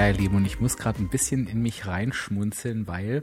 Ja, 0.00 0.08
ihr 0.08 0.14
Lieben, 0.14 0.36
und 0.36 0.46
ich 0.46 0.60
muss 0.60 0.78
gerade 0.78 0.98
ein 1.02 1.10
bisschen 1.10 1.46
in 1.46 1.60
mich 1.60 1.86
reinschmunzeln, 1.86 2.86
weil 2.86 3.22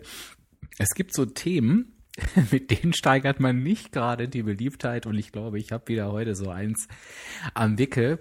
es 0.78 0.90
gibt 0.90 1.12
so 1.12 1.26
Themen, 1.26 1.98
mit 2.52 2.70
denen 2.70 2.94
steigert 2.94 3.40
man 3.40 3.64
nicht 3.64 3.92
gerade 3.92 4.30
die 4.30 4.44
Beliebtheit 4.44 5.08
und 5.08 5.16
ich 5.16 5.32
glaube, 5.32 5.58
ich 5.58 5.72
habe 5.72 5.88
wieder 5.88 6.12
heute 6.12 6.36
so 6.36 6.52
eins 6.52 6.88
am 7.56 7.80
Wickel. 7.80 8.20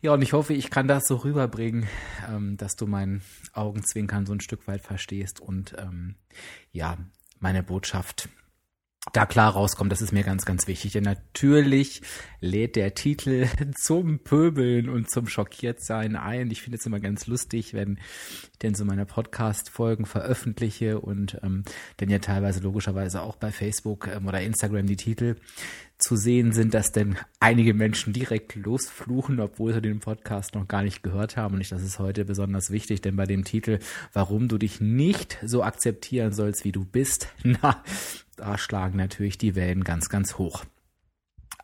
Ja, 0.00 0.14
und 0.14 0.22
ich 0.22 0.32
hoffe, 0.32 0.54
ich 0.54 0.70
kann 0.70 0.88
das 0.88 1.02
so 1.06 1.16
rüberbringen, 1.16 1.86
ähm, 2.30 2.56
dass 2.56 2.76
du 2.76 2.86
meinen 2.86 3.20
Augenzwinkern 3.52 4.24
so 4.24 4.32
ein 4.32 4.40
Stück 4.40 4.66
weit 4.66 4.80
verstehst 4.80 5.40
und 5.40 5.76
ähm, 5.78 6.14
ja, 6.70 6.96
meine 7.40 7.62
Botschaft 7.62 8.30
da 9.12 9.26
klar 9.26 9.52
rauskommt, 9.52 9.90
das 9.90 10.00
ist 10.00 10.12
mir 10.12 10.22
ganz, 10.22 10.44
ganz 10.44 10.68
wichtig. 10.68 10.92
Denn 10.92 11.02
natürlich 11.02 12.02
lädt 12.40 12.76
der 12.76 12.94
Titel 12.94 13.48
zum 13.74 14.20
Pöbeln 14.20 14.88
und 14.88 15.10
zum 15.10 15.26
Schockiertsein 15.26 16.14
ein. 16.14 16.50
Ich 16.52 16.62
finde 16.62 16.78
es 16.78 16.86
immer 16.86 17.00
ganz 17.00 17.26
lustig, 17.26 17.74
wenn 17.74 17.98
ich 18.52 18.58
denn 18.62 18.74
so 18.74 18.84
meine 18.84 19.04
Podcast-Folgen 19.04 20.06
veröffentliche 20.06 21.00
und 21.00 21.40
ähm, 21.42 21.64
denn 21.98 22.10
ja 22.10 22.20
teilweise 22.20 22.60
logischerweise 22.60 23.22
auch 23.22 23.34
bei 23.34 23.50
Facebook 23.50 24.06
ähm, 24.06 24.28
oder 24.28 24.40
Instagram 24.40 24.86
die 24.86 24.96
Titel 24.96 25.36
zu 26.02 26.16
sehen 26.16 26.52
sind, 26.52 26.74
dass 26.74 26.90
denn 26.90 27.16
einige 27.38 27.74
Menschen 27.74 28.12
direkt 28.12 28.56
losfluchen, 28.56 29.38
obwohl 29.38 29.72
sie 29.72 29.80
den 29.80 30.00
Podcast 30.00 30.54
noch 30.54 30.66
gar 30.66 30.82
nicht 30.82 31.02
gehört 31.02 31.36
haben. 31.36 31.54
Und 31.54 31.60
ich, 31.60 31.68
das 31.68 31.82
ist 31.82 32.00
heute 32.00 32.24
besonders 32.24 32.70
wichtig, 32.70 33.00
denn 33.00 33.14
bei 33.14 33.24
dem 33.24 33.44
Titel, 33.44 33.78
warum 34.12 34.48
du 34.48 34.58
dich 34.58 34.80
nicht 34.80 35.38
so 35.44 35.62
akzeptieren 35.62 36.32
sollst, 36.32 36.64
wie 36.64 36.72
du 36.72 36.84
bist, 36.84 37.28
na, 37.44 37.82
da 38.36 38.58
schlagen 38.58 38.96
natürlich 38.98 39.38
die 39.38 39.54
Wellen 39.54 39.84
ganz, 39.84 40.08
ganz 40.08 40.38
hoch. 40.38 40.64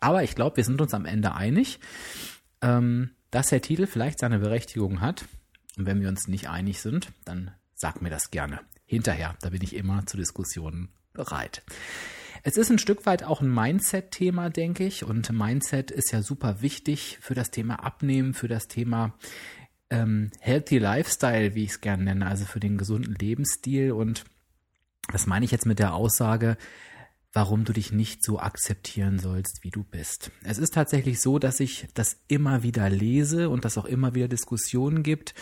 Aber 0.00 0.22
ich 0.22 0.36
glaube, 0.36 0.59
wir 0.59 0.64
sind 0.64 0.81
uns 0.81 0.94
am 0.94 1.05
Ende 1.05 1.34
einig, 1.34 1.81
ähm, 2.62 3.11
dass 3.33 3.48
der 3.48 3.61
Titel 3.61 3.86
vielleicht 3.89 4.20
seine 4.20 4.39
Berechtigung 4.39 5.00
hat. 5.00 5.25
Und 5.77 5.86
wenn 5.86 6.00
wir 6.00 6.09
uns 6.09 6.28
nicht 6.28 6.48
einig 6.48 6.81
sind, 6.81 7.09
dann 7.25 7.50
sag 7.75 8.03
mir 8.03 8.11
das 8.11 8.31
gerne. 8.31 8.61
Hinterher, 8.86 9.36
da 9.42 9.50
bin 9.50 9.62
ich 9.62 9.75
immer 9.75 10.06
zu 10.06 10.16
Diskussionen 10.16 10.91
bereit. 11.12 11.62
Es 12.42 12.56
ist 12.56 12.70
ein 12.70 12.78
Stück 12.78 13.06
weit 13.06 13.25
auch 13.25 13.41
ein 13.41 13.53
Mindset-Thema, 13.53 14.50
denke 14.50 14.84
ich. 14.84 15.05
Und 15.05 15.31
Mindset 15.33 15.91
ist 15.91 16.12
ja 16.12 16.22
super 16.22 16.62
wichtig 16.62 17.19
für 17.20 17.34
das 17.34 17.50
Thema 17.50 17.84
Abnehmen, 17.84 18.34
für 18.34 18.48
das 18.48 18.69
Thema 18.69 19.14
ähm, 19.91 20.31
Healthy 20.41 20.78
Lifestyle, 20.78 21.55
wie 21.55 21.64
ich 21.64 21.70
es 21.70 21.81
gerne 21.81 22.05
nenne, 22.05 22.27
also 22.27 22.44
für 22.44 22.61
den 22.61 22.78
gesunden 22.78 23.14
Lebensstil. 23.14 23.92
Und 23.92 24.25
das 25.11 25.27
meine 25.27 25.44
ich 25.44 25.50
jetzt 25.50 25.66
mit 25.66 25.78
der 25.78 25.94
Aussage, 25.94 26.56
warum 27.33 27.64
du 27.64 27.72
dich 27.72 27.92
nicht 27.92 28.25
so 28.25 28.39
akzeptieren 28.39 29.19
sollst, 29.19 29.62
wie 29.62 29.70
du 29.70 29.84
bist. 29.84 30.31
Es 30.44 30.59
ist 30.59 30.75
tatsächlich 30.75 31.20
so, 31.20 31.39
dass 31.39 31.61
ich 31.61 31.86
das 31.94 32.16
immer 32.27 32.62
wieder 32.62 32.89
lese 32.89 33.50
und 33.50 33.64
dass 33.64 33.78
auch 33.78 33.84
immer 33.84 34.14
wieder 34.14 34.28
Diskussionen 34.28 35.03
gibt 35.03 35.34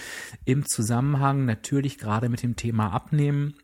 im 0.44 0.66
Zusammenhang 0.66 1.44
natürlich 1.44 1.98
gerade 1.98 2.28
mit 2.28 2.42
dem 2.42 2.56
Thema 2.56 2.90
Abnehmen. 2.90 3.54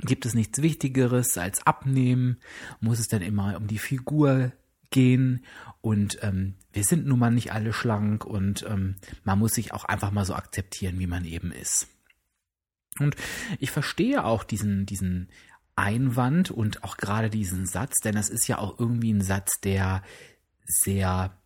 Gibt 0.00 0.26
es 0.26 0.34
nichts 0.34 0.62
Wichtigeres 0.62 1.36
als 1.38 1.66
Abnehmen? 1.66 2.38
Muss 2.80 3.00
es 3.00 3.08
dann 3.08 3.22
immer 3.22 3.56
um 3.56 3.66
die 3.66 3.78
Figur 3.78 4.52
gehen? 4.90 5.44
Und 5.80 6.18
ähm, 6.22 6.54
wir 6.72 6.84
sind 6.84 7.06
nun 7.06 7.18
mal 7.18 7.30
nicht 7.30 7.52
alle 7.52 7.72
schlank 7.72 8.24
und 8.24 8.64
ähm, 8.68 8.96
man 9.24 9.38
muss 9.38 9.52
sich 9.52 9.72
auch 9.72 9.84
einfach 9.84 10.12
mal 10.12 10.24
so 10.24 10.34
akzeptieren, 10.34 10.98
wie 10.98 11.06
man 11.06 11.24
eben 11.24 11.50
ist. 11.50 11.88
Und 13.00 13.16
ich 13.58 13.70
verstehe 13.70 14.24
auch 14.24 14.44
diesen, 14.44 14.86
diesen 14.86 15.28
Einwand 15.74 16.50
und 16.50 16.84
auch 16.84 16.96
gerade 16.96 17.30
diesen 17.30 17.66
Satz, 17.66 18.00
denn 18.00 18.14
das 18.14 18.30
ist 18.30 18.48
ja 18.48 18.58
auch 18.58 18.78
irgendwie 18.78 19.12
ein 19.12 19.20
Satz, 19.20 19.60
der 19.62 20.02
sehr 20.64 21.37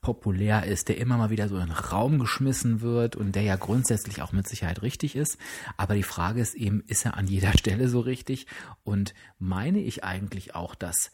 populär 0.00 0.64
ist, 0.64 0.88
der 0.88 0.98
immer 0.98 1.16
mal 1.16 1.30
wieder 1.30 1.48
so 1.48 1.56
in 1.56 1.66
den 1.66 1.72
Raum 1.72 2.18
geschmissen 2.18 2.80
wird 2.80 3.16
und 3.16 3.34
der 3.34 3.42
ja 3.42 3.56
grundsätzlich 3.56 4.22
auch 4.22 4.32
mit 4.32 4.48
Sicherheit 4.48 4.82
richtig 4.82 5.16
ist. 5.16 5.38
Aber 5.76 5.94
die 5.94 6.02
Frage 6.02 6.40
ist 6.40 6.54
eben, 6.54 6.82
ist 6.86 7.04
er 7.04 7.16
an 7.16 7.26
jeder 7.26 7.52
Stelle 7.58 7.88
so 7.88 8.00
richtig? 8.00 8.46
Und 8.82 9.14
meine 9.38 9.80
ich 9.80 10.04
eigentlich 10.04 10.54
auch 10.54 10.74
das, 10.74 11.10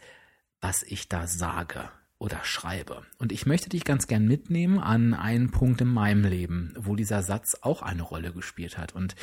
was 0.60 0.82
ich 0.82 1.08
da 1.08 1.26
sage? 1.26 1.88
oder 2.18 2.40
schreibe. 2.44 3.02
Und 3.18 3.30
ich 3.30 3.46
möchte 3.46 3.68
dich 3.68 3.84
ganz 3.84 4.06
gern 4.06 4.26
mitnehmen 4.26 4.78
an 4.78 5.12
einen 5.12 5.50
Punkt 5.50 5.80
in 5.82 5.88
meinem 5.88 6.24
Leben, 6.24 6.72
wo 6.78 6.96
dieser 6.96 7.22
Satz 7.22 7.58
auch 7.60 7.82
eine 7.82 8.02
Rolle 8.02 8.32
gespielt 8.32 8.78
hat. 8.78 8.94
Und 8.94 9.16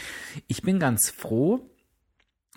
ich 0.47 0.61
bin 0.61 0.79
ganz 0.79 1.09
froh, 1.09 1.72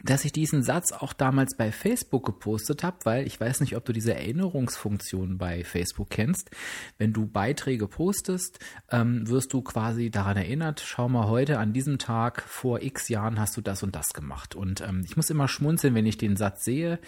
dass 0.04 0.24
ich 0.24 0.32
diesen 0.32 0.62
Satz 0.62 0.92
auch 0.92 1.12
damals 1.12 1.56
bei 1.56 1.72
Facebook 1.72 2.26
gepostet 2.26 2.84
habe, 2.84 2.98
weil 3.04 3.26
ich 3.26 3.40
weiß 3.40 3.60
nicht, 3.60 3.76
ob 3.76 3.84
du 3.84 3.92
diese 3.92 4.14
Erinnerungsfunktion 4.14 5.38
bei 5.38 5.64
Facebook 5.64 6.10
kennst. 6.10 6.50
Wenn 6.98 7.12
du 7.12 7.26
Beiträge 7.26 7.88
postest, 7.88 8.58
ähm, 8.90 9.26
wirst 9.28 9.52
du 9.52 9.62
quasi 9.62 10.10
daran 10.10 10.36
erinnert, 10.36 10.80
schau 10.84 11.08
mal 11.08 11.28
heute 11.28 11.58
an 11.58 11.72
diesem 11.72 11.98
Tag 11.98 12.42
vor 12.42 12.82
x 12.82 13.08
Jahren 13.08 13.40
hast 13.40 13.56
du 13.56 13.62
das 13.62 13.82
und 13.82 13.96
das 13.96 14.08
gemacht. 14.08 14.54
Und 14.54 14.82
ähm, 14.82 15.02
ich 15.06 15.16
muss 15.16 15.30
immer 15.30 15.48
schmunzeln, 15.48 15.94
wenn 15.94 16.06
ich 16.06 16.18
den 16.18 16.36
Satz 16.36 16.64
sehe, 16.64 16.98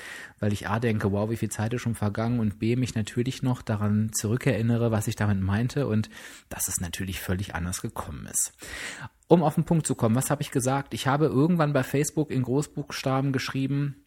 weil 0.41 0.53
ich 0.53 0.69
A 0.69 0.81
denke, 0.81 1.13
wow, 1.13 1.29
wie 1.29 1.37
viel 1.37 1.51
Zeit 1.51 1.75
ist 1.75 1.83
schon 1.83 1.95
vergangen 1.95 2.41
und 2.41 2.59
B 2.59 2.77
mich 2.77 2.95
natürlich 2.95 3.43
noch 3.43 3.61
daran 3.61 4.11
zurückerinnere, 4.13 4.91
was 4.91 5.09
ich 5.09 5.17
damit 5.17 5.41
meinte 5.41 5.87
und 5.87 6.09
dass 6.49 6.69
es 6.69 6.81
natürlich 6.81 7.21
völlig 7.21 7.55
anders 7.55 7.83
gekommen 7.83 8.27
ist 8.27 8.53
um 9.29 9.43
auf 9.43 9.55
den 9.55 9.65
Punkt 9.65 9.87
zu 9.87 9.95
kommen, 9.95 10.17
was 10.17 10.31
habe 10.31 10.43
ich 10.43 10.51
gesagt? 10.51 10.95
Ich 10.95 11.07
habe 11.07 11.27
irgendwann 11.27 11.73
bei 11.73 11.85
Facebook 11.85 12.31
in 12.31 12.43
Großbuchstaben 12.43 13.33
geschrieben, 13.33 14.03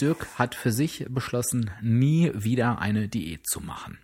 Dirk 0.00 0.26
hat 0.38 0.54
für 0.54 0.72
sich 0.72 1.06
beschlossen, 1.10 1.70
nie 1.80 2.32
wieder 2.34 2.80
eine 2.80 3.08
Diät 3.08 3.46
zu 3.46 3.60
machen. 3.60 3.98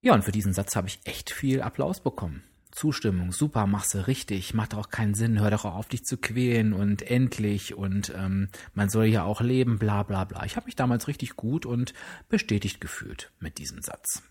Ja, 0.00 0.14
und 0.14 0.24
für 0.24 0.32
diesen 0.32 0.54
Satz 0.54 0.76
habe 0.76 0.88
ich 0.88 1.00
echt 1.04 1.30
viel 1.30 1.60
Applaus 1.60 2.00
bekommen. 2.00 2.42
Zustimmung, 2.70 3.32
super, 3.32 3.66
machst 3.66 3.94
du 3.94 4.06
richtig, 4.06 4.54
macht 4.54 4.74
auch 4.74 4.88
keinen 4.88 5.14
Sinn, 5.14 5.40
hör 5.40 5.50
doch 5.50 5.64
auf, 5.64 5.88
dich 5.88 6.04
zu 6.04 6.16
quälen 6.16 6.72
und 6.72 7.02
endlich 7.02 7.74
und 7.74 8.12
ähm, 8.16 8.48
man 8.74 8.88
soll 8.88 9.06
ja 9.06 9.24
auch 9.24 9.40
leben, 9.40 9.78
bla 9.78 10.04
bla 10.04 10.24
bla. 10.24 10.44
Ich 10.44 10.54
habe 10.54 10.66
mich 10.66 10.76
damals 10.76 11.08
richtig 11.08 11.34
gut 11.34 11.66
und 11.66 11.92
bestätigt 12.28 12.80
gefühlt 12.80 13.32
mit 13.40 13.58
diesem 13.58 13.82
Satz 13.82 14.22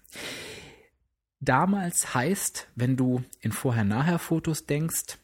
damals 1.39 2.13
heißt, 2.13 2.67
wenn 2.75 2.97
du 2.97 3.23
in 3.41 3.51
Vorher-Nachher-Fotos 3.51 4.65
denkst, 4.65 5.17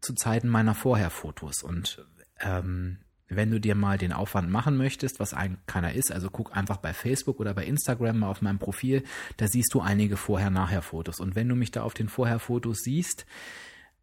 zu 0.00 0.14
Zeiten 0.14 0.48
meiner 0.48 0.74
Vorher-Fotos. 0.74 1.62
Und 1.62 2.06
ähm, 2.40 2.98
wenn 3.28 3.50
du 3.50 3.58
dir 3.58 3.74
mal 3.74 3.98
den 3.98 4.12
Aufwand 4.12 4.50
machen 4.50 4.76
möchtest, 4.76 5.18
was 5.18 5.34
ein 5.34 5.58
keiner 5.66 5.94
ist, 5.94 6.12
also 6.12 6.30
guck 6.30 6.56
einfach 6.56 6.76
bei 6.76 6.92
Facebook 6.92 7.40
oder 7.40 7.54
bei 7.54 7.64
Instagram 7.64 8.20
mal 8.20 8.28
auf 8.28 8.42
meinem 8.42 8.58
Profil, 8.58 9.02
da 9.38 9.48
siehst 9.48 9.72
du 9.72 9.80
einige 9.80 10.16
Vorher-Nachher-Fotos. 10.16 11.20
Und 11.20 11.34
wenn 11.34 11.48
du 11.48 11.54
mich 11.54 11.70
da 11.70 11.82
auf 11.82 11.94
den 11.94 12.08
Vorher-Fotos 12.08 12.80
siehst, 12.80 13.26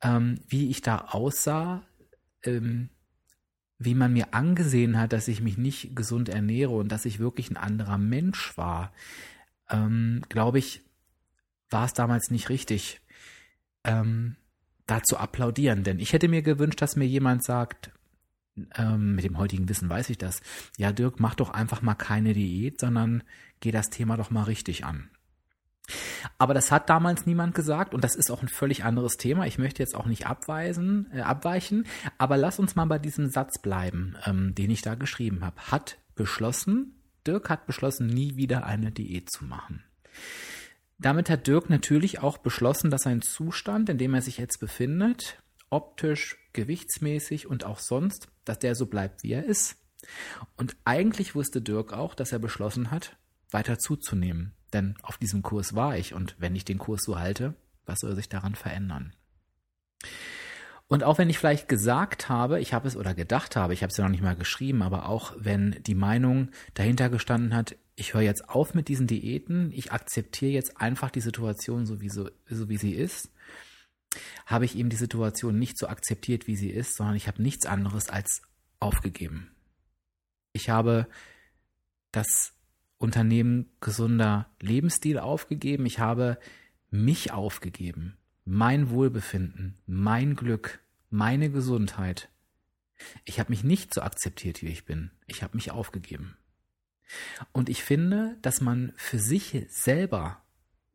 ähm, 0.01 0.39
wie 0.47 0.69
ich 0.69 0.81
da 0.81 0.97
aussah, 1.09 1.83
ähm, 2.43 2.89
wie 3.77 3.95
man 3.95 4.13
mir 4.13 4.33
angesehen 4.33 4.99
hat, 4.99 5.13
dass 5.13 5.27
ich 5.27 5.41
mich 5.41 5.57
nicht 5.57 5.95
gesund 5.95 6.29
ernähre 6.29 6.73
und 6.73 6.91
dass 6.91 7.05
ich 7.05 7.19
wirklich 7.19 7.49
ein 7.49 7.57
anderer 7.57 7.97
Mensch 7.97 8.55
war, 8.57 8.91
ähm, 9.69 10.21
glaube 10.29 10.59
ich, 10.59 10.81
war 11.71 11.85
es 11.85 11.93
damals 11.93 12.29
nicht 12.29 12.49
richtig, 12.49 13.01
ähm, 13.83 14.35
da 14.85 15.01
zu 15.01 15.17
applaudieren. 15.17 15.83
Denn 15.83 15.99
ich 15.99 16.13
hätte 16.13 16.27
mir 16.27 16.41
gewünscht, 16.41 16.81
dass 16.81 16.95
mir 16.95 17.07
jemand 17.07 17.43
sagt, 17.43 17.91
ähm, 18.75 19.15
mit 19.15 19.25
dem 19.25 19.37
heutigen 19.37 19.69
Wissen 19.69 19.89
weiß 19.89 20.09
ich 20.09 20.17
das, 20.17 20.41
ja 20.77 20.91
Dirk, 20.91 21.19
mach 21.19 21.35
doch 21.35 21.49
einfach 21.49 21.81
mal 21.81 21.95
keine 21.95 22.33
Diät, 22.33 22.79
sondern 22.79 23.23
geh 23.59 23.71
das 23.71 23.89
Thema 23.89 24.17
doch 24.17 24.29
mal 24.29 24.43
richtig 24.43 24.85
an. 24.85 25.09
Aber 26.37 26.53
das 26.53 26.71
hat 26.71 26.89
damals 26.89 27.25
niemand 27.25 27.55
gesagt 27.55 27.93
und 27.93 28.03
das 28.03 28.15
ist 28.15 28.29
auch 28.31 28.41
ein 28.41 28.47
völlig 28.47 28.83
anderes 28.83 29.17
Thema. 29.17 29.47
Ich 29.47 29.57
möchte 29.57 29.81
jetzt 29.81 29.95
auch 29.95 30.05
nicht 30.05 30.27
abweisen, 30.27 31.09
äh, 31.13 31.21
abweichen, 31.21 31.85
aber 32.17 32.37
lass 32.37 32.59
uns 32.59 32.75
mal 32.75 32.85
bei 32.85 32.99
diesem 32.99 33.29
Satz 33.29 33.59
bleiben, 33.61 34.15
ähm, 34.25 34.53
den 34.55 34.69
ich 34.69 34.81
da 34.81 34.95
geschrieben 34.95 35.43
habe. 35.43 35.59
Hat 35.71 35.97
beschlossen, 36.15 36.95
Dirk 37.25 37.49
hat 37.49 37.65
beschlossen, 37.65 38.07
nie 38.07 38.35
wieder 38.35 38.65
eine 38.65 38.91
Diät 38.91 39.29
zu 39.31 39.45
machen. 39.45 39.83
Damit 41.01 41.31
hat 41.31 41.47
Dirk 41.47 41.67
natürlich 41.71 42.19
auch 42.19 42.37
beschlossen, 42.37 42.91
dass 42.91 43.01
sein 43.01 43.23
Zustand, 43.23 43.89
in 43.89 43.97
dem 43.97 44.13
er 44.13 44.21
sich 44.21 44.37
jetzt 44.37 44.59
befindet, 44.59 45.41
optisch, 45.71 46.37
gewichtsmäßig 46.53 47.47
und 47.47 47.65
auch 47.65 47.79
sonst, 47.79 48.27
dass 48.45 48.59
der 48.59 48.75
so 48.75 48.85
bleibt, 48.85 49.23
wie 49.23 49.31
er 49.31 49.43
ist. 49.43 49.77
Und 50.57 50.75
eigentlich 50.85 51.33
wusste 51.33 51.59
Dirk 51.59 51.91
auch, 51.91 52.13
dass 52.13 52.31
er 52.31 52.37
beschlossen 52.37 52.91
hat, 52.91 53.17
weiter 53.49 53.79
zuzunehmen. 53.79 54.53
Denn 54.73 54.95
auf 55.01 55.17
diesem 55.17 55.41
Kurs 55.41 55.73
war 55.73 55.97
ich 55.97 56.13
und 56.13 56.35
wenn 56.37 56.55
ich 56.55 56.65
den 56.65 56.77
Kurs 56.77 57.01
so 57.03 57.17
halte, 57.17 57.55
was 57.87 57.99
soll 58.01 58.15
sich 58.15 58.29
daran 58.29 58.53
verändern? 58.53 59.15
Und 60.87 61.03
auch 61.03 61.17
wenn 61.17 61.31
ich 61.31 61.39
vielleicht 61.39 61.67
gesagt 61.67 62.29
habe, 62.29 62.59
ich 62.59 62.73
habe 62.73 62.87
es 62.87 62.95
oder 62.95 63.15
gedacht 63.15 63.55
habe, 63.55 63.73
ich 63.73 63.81
habe 63.81 63.89
es 63.89 63.97
ja 63.97 64.03
noch 64.03 64.11
nicht 64.11 64.21
mal 64.21 64.35
geschrieben, 64.35 64.83
aber 64.83 65.09
auch 65.09 65.33
wenn 65.37 65.81
die 65.83 65.95
Meinung 65.95 66.51
dahinter 66.75 67.09
gestanden 67.09 67.55
hat, 67.55 67.75
ich 67.95 68.13
höre 68.13 68.21
jetzt 68.21 68.49
auf 68.49 68.73
mit 68.73 68.87
diesen 68.87 69.07
Diäten, 69.07 69.71
ich 69.71 69.91
akzeptiere 69.91 70.51
jetzt 70.51 70.77
einfach 70.77 71.11
die 71.11 71.21
Situation 71.21 71.85
so 71.85 72.01
wie, 72.01 72.09
so, 72.09 72.29
so 72.49 72.69
wie 72.69 72.77
sie 72.77 72.93
ist, 72.93 73.29
habe 74.45 74.65
ich 74.65 74.75
eben 74.75 74.89
die 74.89 74.95
Situation 74.97 75.57
nicht 75.57 75.77
so 75.77 75.87
akzeptiert, 75.87 76.47
wie 76.47 76.55
sie 76.55 76.69
ist, 76.69 76.95
sondern 76.95 77.15
ich 77.15 77.27
habe 77.27 77.41
nichts 77.41 77.65
anderes 77.65 78.09
als 78.09 78.41
aufgegeben. 78.79 79.51
Ich 80.53 80.69
habe 80.69 81.07
das 82.11 82.53
Unternehmen 82.97 83.69
gesunder 83.79 84.49
Lebensstil 84.59 85.17
aufgegeben, 85.17 85.85
ich 85.85 85.99
habe 85.99 86.37
mich 86.89 87.31
aufgegeben, 87.31 88.17
mein 88.45 88.89
Wohlbefinden, 88.89 89.77
mein 89.85 90.35
Glück, 90.35 90.79
meine 91.09 91.49
Gesundheit. 91.49 92.29
Ich 93.25 93.39
habe 93.39 93.49
mich 93.49 93.63
nicht 93.63 93.93
so 93.93 94.01
akzeptiert, 94.01 94.61
wie 94.61 94.67
ich 94.67 94.85
bin. 94.85 95.11
Ich 95.25 95.41
habe 95.41 95.55
mich 95.55 95.71
aufgegeben. 95.71 96.37
Und 97.51 97.69
ich 97.69 97.83
finde, 97.83 98.37
dass 98.41 98.61
man 98.61 98.93
für 98.95 99.19
sich 99.19 99.65
selber 99.69 100.43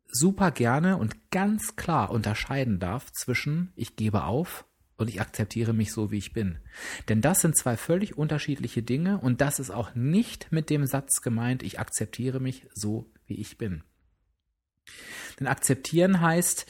super 0.09 0.51
gerne 0.51 0.97
und 0.97 1.31
ganz 1.31 1.75
klar 1.75 2.11
unterscheiden 2.11 2.79
darf 2.79 3.11
zwischen 3.11 3.71
ich 3.75 3.95
gebe 3.95 4.23
auf 4.23 4.65
und 4.97 5.09
ich 5.09 5.21
akzeptiere 5.21 5.73
mich 5.73 5.91
so, 5.91 6.11
wie 6.11 6.17
ich 6.17 6.33
bin. 6.33 6.57
Denn 7.07 7.21
das 7.21 7.41
sind 7.41 7.57
zwei 7.57 7.77
völlig 7.77 8.17
unterschiedliche 8.17 8.81
Dinge 8.81 9.19
und 9.19 9.41
das 9.41 9.59
ist 9.59 9.69
auch 9.69 9.95
nicht 9.95 10.51
mit 10.51 10.69
dem 10.69 10.85
Satz 10.85 11.21
gemeint, 11.21 11.63
ich 11.63 11.79
akzeptiere 11.79 12.39
mich 12.39 12.67
so, 12.73 13.11
wie 13.25 13.35
ich 13.35 13.57
bin. 13.57 13.83
Denn 15.39 15.47
akzeptieren 15.47 16.21
heißt, 16.21 16.65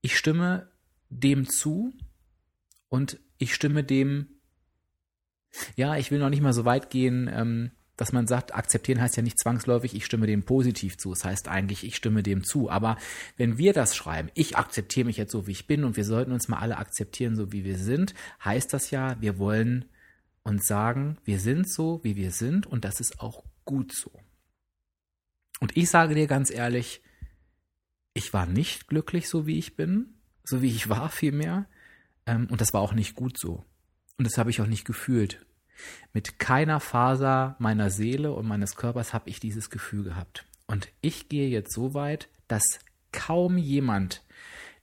ich 0.00 0.16
stimme 0.16 0.70
dem 1.10 1.48
zu 1.48 1.92
und 2.88 3.18
ich 3.36 3.54
stimme 3.54 3.84
dem, 3.84 4.28
ja, 5.76 5.96
ich 5.96 6.10
will 6.10 6.18
noch 6.18 6.30
nicht 6.30 6.42
mal 6.42 6.52
so 6.52 6.64
weit 6.64 6.90
gehen, 6.90 7.28
ähm, 7.32 7.70
dass 7.98 8.12
man 8.12 8.28
sagt, 8.28 8.54
akzeptieren 8.54 9.00
heißt 9.00 9.16
ja 9.16 9.24
nicht 9.24 9.40
zwangsläufig, 9.40 9.92
ich 9.92 10.06
stimme 10.06 10.28
dem 10.28 10.44
positiv 10.44 10.96
zu. 10.96 11.12
Es 11.12 11.18
das 11.18 11.24
heißt 11.26 11.48
eigentlich, 11.48 11.84
ich 11.84 11.96
stimme 11.96 12.22
dem 12.22 12.44
zu. 12.44 12.70
Aber 12.70 12.96
wenn 13.36 13.58
wir 13.58 13.72
das 13.72 13.96
schreiben, 13.96 14.30
ich 14.34 14.56
akzeptiere 14.56 15.06
mich 15.06 15.16
jetzt 15.16 15.32
so, 15.32 15.48
wie 15.48 15.50
ich 15.50 15.66
bin 15.66 15.82
und 15.82 15.96
wir 15.96 16.04
sollten 16.04 16.30
uns 16.30 16.46
mal 16.46 16.60
alle 16.60 16.78
akzeptieren, 16.78 17.34
so 17.34 17.52
wie 17.52 17.64
wir 17.64 17.76
sind, 17.76 18.14
heißt 18.44 18.72
das 18.72 18.92
ja, 18.92 19.20
wir 19.20 19.38
wollen 19.38 19.84
uns 20.44 20.68
sagen, 20.68 21.18
wir 21.24 21.40
sind 21.40 21.68
so, 21.68 21.98
wie 22.04 22.14
wir 22.14 22.30
sind 22.30 22.68
und 22.68 22.84
das 22.84 23.00
ist 23.00 23.18
auch 23.18 23.42
gut 23.64 23.92
so. 23.92 24.12
Und 25.58 25.76
ich 25.76 25.90
sage 25.90 26.14
dir 26.14 26.28
ganz 26.28 26.52
ehrlich, 26.52 27.02
ich 28.14 28.32
war 28.32 28.46
nicht 28.46 28.86
glücklich, 28.86 29.28
so 29.28 29.44
wie 29.48 29.58
ich 29.58 29.74
bin, 29.74 30.14
so 30.44 30.62
wie 30.62 30.70
ich 30.70 30.88
war 30.88 31.08
vielmehr. 31.10 31.66
Ähm, 32.26 32.46
und 32.48 32.60
das 32.60 32.72
war 32.72 32.80
auch 32.80 32.92
nicht 32.92 33.16
gut 33.16 33.36
so. 33.40 33.64
Und 34.18 34.24
das 34.24 34.38
habe 34.38 34.50
ich 34.50 34.60
auch 34.60 34.66
nicht 34.66 34.84
gefühlt. 34.84 35.44
Mit 36.12 36.38
keiner 36.38 36.80
Faser 36.80 37.56
meiner 37.58 37.90
Seele 37.90 38.32
und 38.32 38.46
meines 38.46 38.76
Körpers 38.76 39.12
habe 39.12 39.30
ich 39.30 39.40
dieses 39.40 39.70
Gefühl 39.70 40.04
gehabt. 40.04 40.44
Und 40.66 40.88
ich 41.00 41.28
gehe 41.28 41.48
jetzt 41.48 41.72
so 41.72 41.94
weit, 41.94 42.28
dass 42.46 42.62
kaum 43.12 43.56
jemand, 43.56 44.22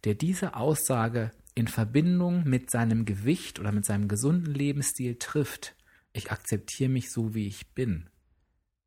der 0.04 0.16
diese 0.16 0.56
Aussage 0.56 1.32
in 1.54 1.68
Verbindung 1.68 2.44
mit 2.44 2.70
seinem 2.70 3.06
Gewicht 3.06 3.60
oder 3.60 3.72
mit 3.72 3.86
seinem 3.86 4.08
gesunden 4.08 4.54
Lebensstil 4.54 5.16
trifft, 5.16 5.76
ich 6.14 6.32
akzeptiere 6.32 6.90
mich 6.90 7.12
so, 7.12 7.34
wie 7.34 7.48
ich 7.48 7.68
bin, 7.74 8.10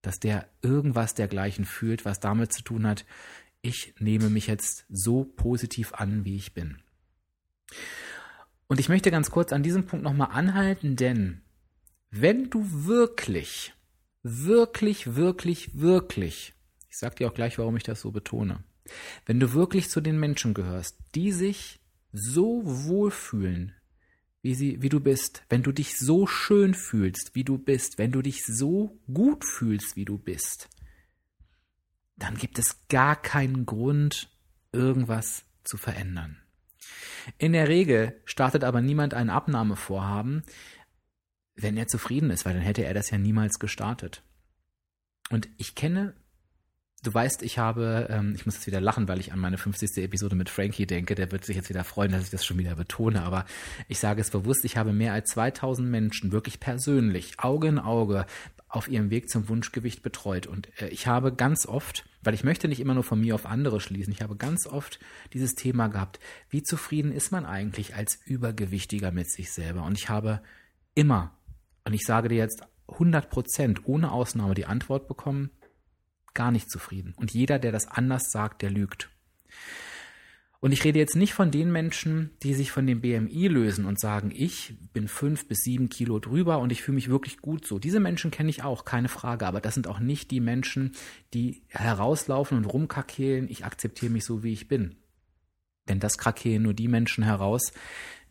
dass 0.02 0.18
der 0.18 0.48
irgendwas 0.62 1.14
dergleichen 1.14 1.64
fühlt, 1.64 2.04
was 2.04 2.20
damit 2.20 2.52
zu 2.52 2.62
tun 2.62 2.86
hat, 2.86 3.04
ich 3.62 3.94
nehme 3.98 4.30
mich 4.30 4.46
jetzt 4.46 4.86
so 4.88 5.24
positiv 5.24 5.92
an, 5.94 6.24
wie 6.24 6.36
ich 6.36 6.54
bin. 6.54 6.78
Und 8.66 8.80
ich 8.80 8.88
möchte 8.88 9.10
ganz 9.10 9.30
kurz 9.30 9.52
an 9.52 9.62
diesem 9.62 9.86
Punkt 9.86 10.04
nochmal 10.04 10.30
anhalten, 10.30 10.96
denn 10.96 11.40
wenn 12.10 12.50
du 12.50 12.64
wirklich, 12.86 13.74
wirklich, 14.22 15.14
wirklich, 15.14 15.78
wirklich, 15.78 16.54
ich 16.88 16.96
sag 16.96 17.16
dir 17.16 17.28
auch 17.28 17.34
gleich, 17.34 17.58
warum 17.58 17.76
ich 17.76 17.82
das 17.82 18.00
so 18.00 18.10
betone, 18.10 18.64
wenn 19.26 19.40
du 19.40 19.52
wirklich 19.52 19.90
zu 19.90 20.00
den 20.00 20.18
Menschen 20.18 20.54
gehörst, 20.54 20.98
die 21.14 21.32
sich 21.32 21.80
so 22.12 22.62
wohlfühlen, 22.64 23.74
wie 24.40 24.54
sie, 24.54 24.82
wie 24.82 24.88
du 24.88 25.00
bist, 25.00 25.42
wenn 25.48 25.62
du 25.62 25.72
dich 25.72 25.98
so 25.98 26.26
schön 26.26 26.74
fühlst, 26.74 27.34
wie 27.34 27.44
du 27.44 27.58
bist, 27.58 27.98
wenn 27.98 28.12
du 28.12 28.22
dich 28.22 28.46
so 28.46 28.98
gut 29.12 29.44
fühlst, 29.44 29.96
wie 29.96 30.04
du 30.04 30.16
bist, 30.16 30.68
dann 32.16 32.36
gibt 32.36 32.58
es 32.58 32.86
gar 32.88 33.20
keinen 33.20 33.66
Grund, 33.66 34.30
irgendwas 34.72 35.44
zu 35.64 35.76
verändern. 35.76 36.38
In 37.36 37.52
der 37.52 37.68
Regel 37.68 38.20
startet 38.24 38.64
aber 38.64 38.80
niemand 38.80 39.12
ein 39.12 39.28
Abnahmevorhaben, 39.28 40.44
wenn 41.60 41.76
er 41.76 41.88
zufrieden 41.88 42.30
ist, 42.30 42.44
weil 42.44 42.54
dann 42.54 42.62
hätte 42.62 42.84
er 42.84 42.94
das 42.94 43.10
ja 43.10 43.18
niemals 43.18 43.58
gestartet. 43.58 44.22
Und 45.30 45.48
ich 45.56 45.74
kenne, 45.74 46.14
du 47.02 47.12
weißt, 47.12 47.42
ich 47.42 47.58
habe, 47.58 48.08
ähm, 48.10 48.34
ich 48.34 48.46
muss 48.46 48.54
jetzt 48.56 48.66
wieder 48.66 48.80
lachen, 48.80 49.08
weil 49.08 49.20
ich 49.20 49.32
an 49.32 49.38
meine 49.38 49.58
50. 49.58 49.98
Episode 49.98 50.36
mit 50.36 50.48
Frankie 50.48 50.86
denke, 50.86 51.14
der 51.14 51.30
wird 51.32 51.44
sich 51.44 51.56
jetzt 51.56 51.68
wieder 51.68 51.84
freuen, 51.84 52.12
dass 52.12 52.24
ich 52.24 52.30
das 52.30 52.44
schon 52.44 52.58
wieder 52.58 52.76
betone, 52.76 53.22
aber 53.22 53.44
ich 53.88 53.98
sage 53.98 54.20
es 54.20 54.30
bewusst, 54.30 54.64
ich 54.64 54.76
habe 54.76 54.92
mehr 54.92 55.12
als 55.12 55.30
2000 55.30 55.88
Menschen 55.88 56.32
wirklich 56.32 56.60
persönlich, 56.60 57.34
Auge 57.38 57.68
in 57.68 57.78
Auge, 57.78 58.26
auf 58.68 58.88
ihrem 58.88 59.10
Weg 59.10 59.30
zum 59.30 59.48
Wunschgewicht 59.48 60.02
betreut. 60.02 60.46
Und 60.46 60.68
äh, 60.80 60.88
ich 60.88 61.06
habe 61.06 61.34
ganz 61.34 61.66
oft, 61.66 62.04
weil 62.22 62.34
ich 62.34 62.44
möchte 62.44 62.68
nicht 62.68 62.80
immer 62.80 62.94
nur 62.94 63.04
von 63.04 63.20
mir 63.20 63.34
auf 63.34 63.46
andere 63.46 63.80
schließen, 63.80 64.12
ich 64.12 64.22
habe 64.22 64.36
ganz 64.36 64.66
oft 64.66 64.98
dieses 65.32 65.54
Thema 65.54 65.88
gehabt, 65.88 66.20
wie 66.50 66.62
zufrieden 66.62 67.12
ist 67.12 67.32
man 67.32 67.46
eigentlich 67.46 67.94
als 67.94 68.18
Übergewichtiger 68.26 69.10
mit 69.10 69.30
sich 69.30 69.52
selber? 69.52 69.84
Und 69.84 69.96
ich 69.96 70.10
habe 70.10 70.42
immer 70.94 71.37
und 71.88 71.94
ich 71.94 72.04
sage 72.04 72.28
dir 72.28 72.36
jetzt 72.36 72.60
100 72.88 73.30
Prozent 73.30 73.88
ohne 73.88 74.12
Ausnahme 74.12 74.52
die 74.52 74.66
Antwort 74.66 75.08
bekommen, 75.08 75.48
gar 76.34 76.50
nicht 76.50 76.70
zufrieden. 76.70 77.14
Und 77.16 77.32
jeder, 77.32 77.58
der 77.58 77.72
das 77.72 77.88
anders 77.88 78.30
sagt, 78.30 78.60
der 78.60 78.70
lügt. 78.70 79.08
Und 80.60 80.72
ich 80.72 80.84
rede 80.84 80.98
jetzt 80.98 81.16
nicht 81.16 81.32
von 81.32 81.50
den 81.50 81.72
Menschen, 81.72 82.32
die 82.42 82.52
sich 82.52 82.72
von 82.72 82.86
dem 82.86 83.00
BMI 83.00 83.48
lösen 83.48 83.86
und 83.86 83.98
sagen, 83.98 84.30
ich 84.34 84.74
bin 84.92 85.08
fünf 85.08 85.48
bis 85.48 85.60
sieben 85.60 85.88
Kilo 85.88 86.18
drüber 86.18 86.58
und 86.58 86.72
ich 86.72 86.82
fühle 86.82 86.96
mich 86.96 87.08
wirklich 87.08 87.38
gut 87.38 87.66
so. 87.66 87.78
Diese 87.78 88.00
Menschen 88.00 88.30
kenne 88.30 88.50
ich 88.50 88.62
auch, 88.62 88.84
keine 88.84 89.08
Frage. 89.08 89.46
Aber 89.46 89.62
das 89.62 89.72
sind 89.72 89.86
auch 89.86 89.98
nicht 89.98 90.30
die 90.30 90.40
Menschen, 90.40 90.92
die 91.32 91.62
herauslaufen 91.68 92.58
und 92.58 92.66
rumkrakehlen, 92.66 93.48
ich 93.48 93.64
akzeptiere 93.64 94.12
mich 94.12 94.26
so, 94.26 94.42
wie 94.42 94.52
ich 94.52 94.68
bin. 94.68 94.96
Denn 95.88 96.00
das 96.00 96.18
krakehlen 96.18 96.64
nur 96.64 96.74
die 96.74 96.88
Menschen 96.88 97.24
heraus, 97.24 97.72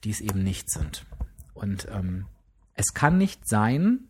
die 0.03 0.11
es 0.11 0.21
eben 0.21 0.43
nicht 0.43 0.69
sind. 0.69 1.07
Und 1.55 1.87
ähm, 1.91 2.27
es 2.77 2.93
kann 2.93 3.17
nicht 3.17 3.48
sein, 3.48 4.07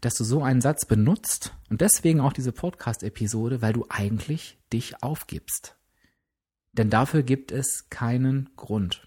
dass 0.00 0.14
du 0.14 0.24
so 0.24 0.42
einen 0.42 0.60
Satz 0.60 0.86
benutzt 0.86 1.54
und 1.68 1.80
deswegen 1.80 2.20
auch 2.20 2.32
diese 2.32 2.52
Podcast-Episode, 2.52 3.60
weil 3.60 3.72
du 3.72 3.86
eigentlich 3.88 4.58
dich 4.72 5.02
aufgibst. 5.02 5.76
Denn 6.72 6.90
dafür 6.90 7.22
gibt 7.22 7.52
es 7.52 7.88
keinen 7.90 8.50
Grund. 8.56 9.06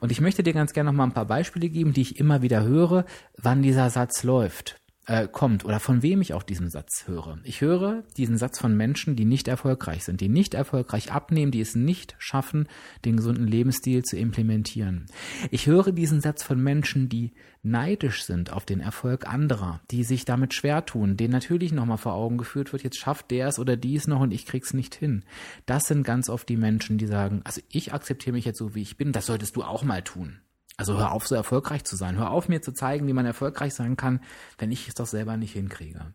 Und 0.00 0.12
ich 0.12 0.20
möchte 0.20 0.42
dir 0.42 0.52
ganz 0.52 0.72
gerne 0.72 0.90
noch 0.90 0.96
mal 0.96 1.04
ein 1.04 1.14
paar 1.14 1.26
Beispiele 1.26 1.68
geben, 1.68 1.92
die 1.92 2.02
ich 2.02 2.18
immer 2.18 2.42
wieder 2.42 2.62
höre, 2.62 3.04
wann 3.36 3.62
dieser 3.62 3.90
Satz 3.90 4.22
läuft 4.22 4.80
äh, 5.06 5.28
kommt 5.28 5.64
oder 5.64 5.80
von 5.80 6.02
wem 6.02 6.20
ich 6.20 6.34
auch 6.34 6.42
diesen 6.42 6.68
Satz 6.68 7.04
höre. 7.06 7.38
Ich 7.44 7.60
höre 7.60 8.02
diesen 8.16 8.36
Satz 8.36 8.58
von 8.58 8.76
Menschen, 8.76 9.16
die 9.16 9.24
nicht 9.24 9.48
erfolgreich 9.48 10.04
sind, 10.04 10.20
die 10.20 10.28
nicht 10.28 10.54
erfolgreich 10.54 11.12
abnehmen, 11.12 11.52
die 11.52 11.60
es 11.60 11.74
nicht 11.74 12.16
schaffen, 12.18 12.68
den 13.04 13.16
gesunden 13.16 13.46
Lebensstil 13.46 14.02
zu 14.02 14.16
implementieren. 14.16 15.06
Ich 15.50 15.66
höre 15.66 15.92
diesen 15.92 16.20
Satz 16.20 16.42
von 16.42 16.60
Menschen, 16.62 17.08
die 17.08 17.32
neidisch 17.62 18.24
sind 18.24 18.52
auf 18.52 18.64
den 18.64 18.80
Erfolg 18.80 19.26
anderer, 19.26 19.80
die 19.90 20.04
sich 20.04 20.24
damit 20.24 20.54
schwer 20.54 20.84
tun, 20.84 21.16
denen 21.16 21.32
natürlich 21.32 21.72
nochmal 21.72 21.98
vor 21.98 22.14
Augen 22.14 22.38
geführt 22.38 22.72
wird, 22.72 22.82
jetzt 22.82 22.98
schafft 22.98 23.30
der 23.30 23.48
es 23.48 23.58
oder 23.58 23.76
dies 23.76 24.06
noch 24.06 24.20
und 24.20 24.32
ich 24.32 24.46
krieg's 24.46 24.74
nicht 24.74 24.94
hin. 24.94 25.24
Das 25.66 25.84
sind 25.84 26.04
ganz 26.04 26.28
oft 26.28 26.48
die 26.48 26.56
Menschen, 26.56 26.98
die 26.98 27.06
sagen, 27.06 27.40
also 27.44 27.60
ich 27.68 27.92
akzeptiere 27.92 28.34
mich 28.34 28.44
jetzt 28.44 28.58
so, 28.58 28.74
wie 28.74 28.82
ich 28.82 28.96
bin, 28.96 29.12
das 29.12 29.26
solltest 29.26 29.56
du 29.56 29.62
auch 29.62 29.82
mal 29.82 30.02
tun. 30.02 30.38
Also 30.76 30.98
hör 30.98 31.12
auf, 31.12 31.26
so 31.26 31.34
erfolgreich 31.34 31.84
zu 31.84 31.96
sein. 31.96 32.16
Hör 32.16 32.30
auf, 32.30 32.48
mir 32.48 32.60
zu 32.60 32.72
zeigen, 32.72 33.06
wie 33.06 33.12
man 33.14 33.26
erfolgreich 33.26 33.74
sein 33.74 33.96
kann, 33.96 34.20
wenn 34.58 34.70
ich 34.70 34.88
es 34.88 34.94
doch 34.94 35.06
selber 35.06 35.36
nicht 35.36 35.52
hinkriege. 35.52 36.12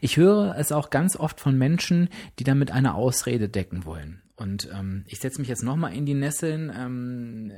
Ich 0.00 0.16
höre 0.16 0.56
es 0.56 0.72
auch 0.72 0.90
ganz 0.90 1.16
oft 1.16 1.40
von 1.40 1.56
Menschen, 1.56 2.08
die 2.38 2.44
damit 2.44 2.70
eine 2.70 2.94
Ausrede 2.94 3.48
decken 3.48 3.84
wollen. 3.84 4.22
Und 4.36 4.68
ähm, 4.72 5.04
ich 5.06 5.20
setze 5.20 5.40
mich 5.40 5.48
jetzt 5.48 5.62
nochmal 5.62 5.94
in 5.94 6.06
die 6.06 6.14
Nesseln. 6.14 6.72
Ähm, 6.74 7.52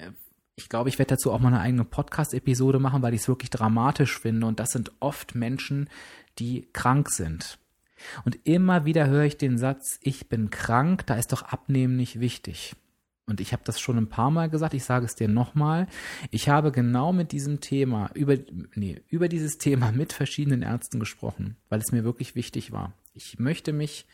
ich 0.57 0.69
glaube, 0.69 0.89
ich 0.89 0.99
werde 0.99 1.11
dazu 1.11 1.33
auch 1.33 1.39
mal 1.39 1.49
eine 1.49 1.61
eigene 1.61 1.85
Podcast-Episode 1.85 2.79
machen, 2.79 3.03
weil 3.03 3.15
ich 3.15 3.23
es 3.23 3.29
wirklich 3.29 3.51
dramatisch 3.51 4.19
finde. 4.19 4.47
Und 4.47 4.61
das 4.61 4.71
sind 4.71 4.93
oft 5.01 5.35
Menschen, 5.35 5.89
die 6.39 6.69
krank 6.73 7.11
sind. 7.11 7.59
Und 8.25 8.39
immer 8.45 8.85
wieder 8.85 9.09
höre 9.09 9.25
ich 9.25 9.37
den 9.37 9.59
Satz, 9.59 9.99
ich 10.03 10.29
bin 10.29 10.51
krank, 10.51 11.07
da 11.07 11.15
ist 11.15 11.33
doch 11.33 11.43
Abnehmen 11.43 11.97
nicht 11.97 12.21
wichtig. 12.21 12.77
Und 13.29 13.41
ich 13.41 13.53
habe 13.53 13.63
das 13.65 13.79
schon 13.79 13.99
ein 13.99 14.09
paar 14.09 14.31
Mal 14.31 14.49
gesagt, 14.49 14.75
ich 14.75 14.85
sage 14.85 15.05
es 15.05 15.15
dir 15.15 15.29
nochmal. 15.29 15.87
Ich 16.31 16.49
habe 16.49 16.73
genau 16.73 17.13
mit 17.13 17.33
diesem 17.33 17.61
Thema, 17.61 18.11
über, 18.15 18.37
nee, 18.75 19.03
über 19.09 19.29
dieses 19.29 19.59
Thema 19.59 19.93
mit 19.93 20.13
verschiedenen 20.13 20.63
Ärzten 20.63 20.99
gesprochen, 20.99 21.57
weil 21.69 21.81
es 21.81 21.93
mir 21.93 22.05
wirklich 22.05 22.35
wichtig 22.35 22.73
war. 22.73 22.93
Ich 23.13 23.39
möchte 23.39 23.73
mich 23.73 24.07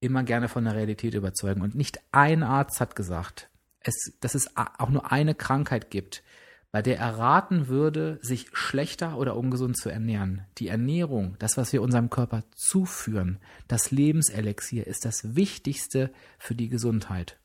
immer 0.00 0.22
gerne 0.22 0.48
von 0.48 0.64
der 0.64 0.74
Realität 0.74 1.14
überzeugen. 1.14 1.60
Und 1.60 1.74
nicht 1.74 2.00
ein 2.10 2.42
Arzt 2.42 2.80
hat 2.80 2.96
gesagt, 2.96 3.50
es, 3.80 4.14
dass 4.20 4.34
es 4.34 4.56
auch 4.56 4.88
nur 4.88 5.12
eine 5.12 5.34
Krankheit 5.34 5.90
gibt, 5.90 6.22
bei 6.72 6.82
der 6.82 6.98
er 6.98 7.18
raten 7.18 7.68
würde, 7.68 8.18
sich 8.22 8.46
schlechter 8.52 9.18
oder 9.18 9.36
ungesund 9.36 9.76
zu 9.76 9.88
ernähren. 9.88 10.46
Die 10.58 10.68
Ernährung, 10.68 11.36
das, 11.38 11.56
was 11.56 11.72
wir 11.72 11.82
unserem 11.82 12.10
Körper 12.10 12.44
zuführen, 12.54 13.38
das 13.66 13.90
Lebenselixier 13.90 14.86
ist 14.86 15.04
das 15.04 15.34
Wichtigste 15.34 16.10
für 16.38 16.54
die 16.54 16.68
Gesundheit. 16.68 17.39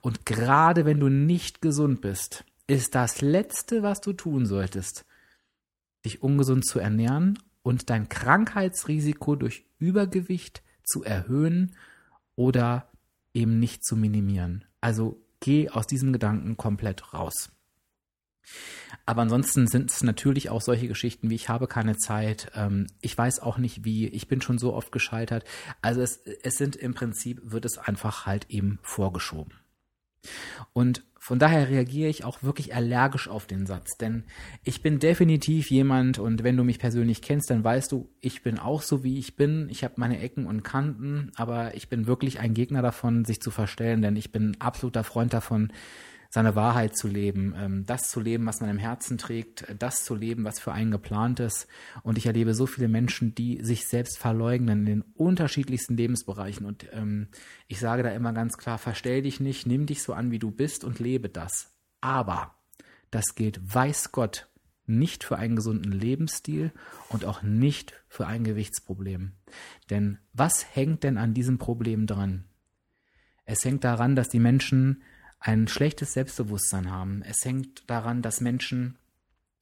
Und 0.00 0.26
gerade 0.26 0.84
wenn 0.84 1.00
du 1.00 1.08
nicht 1.08 1.60
gesund 1.60 2.00
bist, 2.00 2.44
ist 2.66 2.94
das 2.94 3.20
Letzte, 3.20 3.82
was 3.82 4.00
du 4.00 4.12
tun 4.12 4.46
solltest, 4.46 5.04
dich 6.04 6.22
ungesund 6.22 6.66
zu 6.66 6.78
ernähren 6.78 7.38
und 7.62 7.90
dein 7.90 8.08
Krankheitsrisiko 8.08 9.36
durch 9.36 9.64
Übergewicht 9.78 10.62
zu 10.84 11.04
erhöhen 11.04 11.76
oder 12.36 12.90
eben 13.34 13.58
nicht 13.58 13.84
zu 13.84 13.96
minimieren. 13.96 14.64
Also 14.80 15.20
geh 15.40 15.68
aus 15.68 15.86
diesem 15.86 16.12
Gedanken 16.12 16.56
komplett 16.56 17.12
raus. 17.12 17.50
Aber 19.06 19.22
ansonsten 19.22 19.66
sind 19.66 19.90
es 19.90 20.02
natürlich 20.02 20.50
auch 20.50 20.60
solche 20.60 20.88
Geschichten 20.88 21.30
wie 21.30 21.34
ich 21.34 21.48
habe 21.48 21.66
keine 21.66 21.96
Zeit, 21.96 22.50
ähm, 22.54 22.86
ich 23.00 23.16
weiß 23.16 23.40
auch 23.40 23.58
nicht 23.58 23.84
wie, 23.84 24.08
ich 24.08 24.28
bin 24.28 24.40
schon 24.40 24.58
so 24.58 24.74
oft 24.74 24.92
gescheitert. 24.92 25.44
Also 25.82 26.00
es, 26.00 26.18
es 26.42 26.54
sind 26.54 26.76
im 26.76 26.94
Prinzip, 26.94 27.40
wird 27.44 27.64
es 27.64 27.78
einfach 27.78 28.26
halt 28.26 28.46
eben 28.48 28.78
vorgeschoben. 28.82 29.59
Und 30.72 31.04
von 31.18 31.38
daher 31.38 31.68
reagiere 31.68 32.08
ich 32.08 32.24
auch 32.24 32.42
wirklich 32.42 32.74
allergisch 32.74 33.28
auf 33.28 33.46
den 33.46 33.66
Satz, 33.66 33.98
denn 33.98 34.24
ich 34.64 34.82
bin 34.82 34.98
definitiv 34.98 35.70
jemand 35.70 36.18
und 36.18 36.42
wenn 36.42 36.56
du 36.56 36.64
mich 36.64 36.78
persönlich 36.78 37.20
kennst, 37.20 37.50
dann 37.50 37.62
weißt 37.62 37.92
du, 37.92 38.08
ich 38.20 38.42
bin 38.42 38.58
auch 38.58 38.80
so 38.80 39.04
wie 39.04 39.18
ich 39.18 39.36
bin. 39.36 39.68
Ich 39.70 39.84
habe 39.84 39.94
meine 39.98 40.18
Ecken 40.18 40.46
und 40.46 40.62
Kanten, 40.62 41.30
aber 41.36 41.74
ich 41.74 41.90
bin 41.90 42.06
wirklich 42.06 42.40
ein 42.40 42.54
Gegner 42.54 42.80
davon, 42.80 43.26
sich 43.26 43.42
zu 43.42 43.50
verstellen, 43.50 44.00
denn 44.00 44.16
ich 44.16 44.32
bin 44.32 44.56
absoluter 44.60 45.04
Freund 45.04 45.34
davon, 45.34 45.72
seine 46.30 46.54
Wahrheit 46.54 46.96
zu 46.96 47.08
leben, 47.08 47.54
ähm, 47.56 47.84
das 47.86 48.08
zu 48.08 48.20
leben, 48.20 48.46
was 48.46 48.60
man 48.60 48.70
im 48.70 48.78
Herzen 48.78 49.18
trägt, 49.18 49.66
das 49.78 50.04
zu 50.04 50.14
leben, 50.14 50.44
was 50.44 50.60
für 50.60 50.72
einen 50.72 50.92
geplant 50.92 51.40
ist. 51.40 51.66
Und 52.02 52.16
ich 52.16 52.26
erlebe 52.26 52.54
so 52.54 52.66
viele 52.66 52.88
Menschen, 52.88 53.34
die 53.34 53.62
sich 53.62 53.88
selbst 53.88 54.16
verleugnen 54.16 54.80
in 54.80 54.86
den 54.86 55.02
unterschiedlichsten 55.14 55.96
Lebensbereichen. 55.96 56.64
Und 56.64 56.86
ähm, 56.92 57.28
ich 57.66 57.80
sage 57.80 58.04
da 58.04 58.10
immer 58.10 58.32
ganz 58.32 58.56
klar, 58.56 58.78
verstell 58.78 59.22
dich 59.22 59.40
nicht, 59.40 59.66
nimm 59.66 59.86
dich 59.86 60.02
so 60.02 60.12
an, 60.12 60.30
wie 60.30 60.38
du 60.38 60.52
bist 60.52 60.84
und 60.84 61.00
lebe 61.00 61.28
das. 61.28 61.74
Aber 62.00 62.54
das 63.10 63.34
gilt, 63.34 63.60
weiß 63.62 64.12
Gott, 64.12 64.46
nicht 64.86 65.24
für 65.24 65.36
einen 65.36 65.56
gesunden 65.56 65.92
Lebensstil 65.92 66.72
und 67.08 67.24
auch 67.24 67.42
nicht 67.42 67.94
für 68.08 68.26
ein 68.26 68.44
Gewichtsproblem. 68.44 69.32
Denn 69.88 70.18
was 70.32 70.64
hängt 70.74 71.02
denn 71.02 71.18
an 71.18 71.34
diesem 71.34 71.58
Problem 71.58 72.06
dran? 72.06 72.44
Es 73.44 73.64
hängt 73.64 73.82
daran, 73.82 74.14
dass 74.14 74.28
die 74.28 74.38
Menschen 74.38 75.02
ein 75.40 75.66
schlechtes 75.68 76.12
Selbstbewusstsein 76.12 76.90
haben. 76.90 77.22
Es 77.22 77.44
hängt 77.44 77.88
daran, 77.88 78.22
dass 78.22 78.40
Menschen 78.40 78.98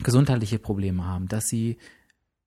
gesundheitliche 0.03 0.59
Probleme 0.59 1.05
haben, 1.05 1.29
dass 1.29 1.47
sie 1.47 1.79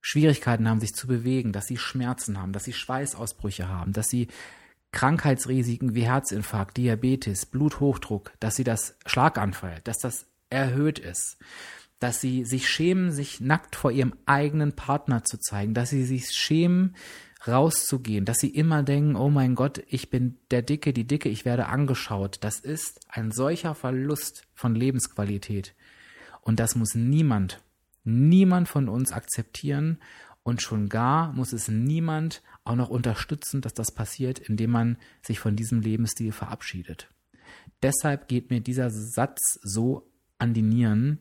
Schwierigkeiten 0.02 0.68
haben, 0.68 0.80
sich 0.80 0.94
zu 0.94 1.08
bewegen, 1.08 1.54
dass 1.54 1.68
sie 1.68 1.78
Schmerzen 1.78 2.40
haben, 2.40 2.54
dass 2.54 2.66
sie 2.66 2.74
Schweißausbrüche 2.74 3.68
haben, 3.68 3.94
dass 3.94 4.08
sie 4.08 4.28
Krankheitsrisiken 4.92 5.96
wie 5.96 6.04
Herzinfarkt, 6.04 6.76
Diabetes, 6.78 7.46
Bluthochdruck, 7.46 8.34
dass 8.40 8.56
sie 8.56 8.64
das 8.64 8.98
Schlaganfall, 9.06 9.80
dass 9.84 10.00
das 10.00 10.26
erhöht 10.50 11.00
ist, 11.00 11.38
dass 12.00 12.20
sie 12.20 12.44
sich 12.44 12.68
schämen, 12.68 13.12
sich 13.12 13.40
nackt 13.40 13.76
vor 13.76 13.92
ihrem 13.92 14.14
eigenen 14.26 14.74
Partner 14.74 15.24
zu 15.24 15.38
zeigen, 15.38 15.74
dass 15.74 15.92
sie 15.92 16.04
sich 16.04 16.32
schämen, 16.32 16.96
rauszugehen, 17.48 18.26
dass 18.26 18.38
sie 18.38 18.50
immer 18.50 18.84
denken, 18.84 19.16
oh 19.16 19.30
mein 19.30 19.56
Gott, 19.56 19.84
ich 19.88 20.10
bin 20.10 20.38
der 20.52 20.62
Dicke, 20.62 20.94
die 20.94 21.08
Dicke, 21.08 21.30
ich 21.30 21.46
werde 21.46 21.68
angeschaut. 21.68 22.38
Das 22.42 22.60
ist 22.60 23.00
ein 23.10 23.32
solcher 23.32 23.76
Verlust 23.76 24.48
von 24.54 24.76
Lebensqualität. 24.76 25.74
Und 26.42 26.60
das 26.60 26.76
muss 26.76 26.96
niemand, 26.96 27.62
niemand 28.04 28.68
von 28.68 28.90
uns 28.90 29.12
akzeptieren. 29.12 30.00
Und 30.44 30.62
schon 30.62 30.90
gar 30.90 31.34
muss 31.34 31.54
es 31.54 31.68
niemand 31.68 32.42
auch 32.64 32.76
noch 32.76 32.90
unterstützen, 32.90 33.62
dass 33.62 33.74
das 33.74 33.92
passiert, 33.92 34.40
indem 34.40 34.72
man 34.72 34.98
sich 35.22 35.40
von 35.40 35.56
diesem 35.56 35.82
Lebensstil 35.82 36.32
verabschiedet. 36.32 37.10
Deshalb 37.84 38.28
geht 38.28 38.50
mir 38.50 38.62
dieser 38.62 38.90
Satz 38.90 39.60
so 39.62 40.12
an 40.38 40.54
die 40.54 40.62
Nieren, 40.62 41.20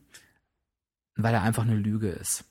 weil 1.17 1.35
er 1.35 1.43
einfach 1.43 1.65
eine 1.65 1.77
Lüge 1.77 2.09
ist. 2.09 2.45